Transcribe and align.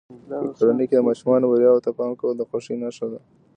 په 0.29 0.35
کورنۍ 0.57 0.85
کې 0.89 0.95
د 0.97 1.01
ماشومانو 1.07 1.49
بریاوو 1.51 1.83
ته 1.85 1.91
پام 1.97 2.11
کول 2.19 2.33
د 2.37 2.43
خوښۍ 2.49 2.75
نښه 2.83 3.07
ده. 3.11 3.19